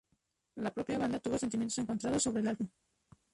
La 0.67 0.71
propia 0.73 0.97
banda 0.97 1.19
tuvo 1.19 1.37
sentimientos 1.37 1.77
encontrados 1.77 2.23
sobre 2.23 2.41
el 2.41 2.47
álbum. 2.47 2.67